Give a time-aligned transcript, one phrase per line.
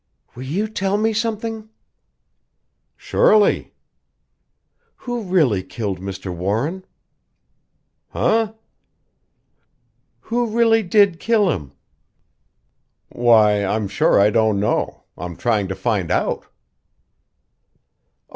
[0.33, 1.69] "Will you tell me something?"
[2.97, 3.75] "Surely?"
[4.95, 6.35] "Who really killed Mr.
[6.35, 6.85] Warren?"
[8.15, 8.47] "Eh?"
[10.21, 11.73] "Who really did kill him?"
[13.09, 15.03] "Why, I'm sure I don't know.
[15.19, 16.47] I'm trying to find out."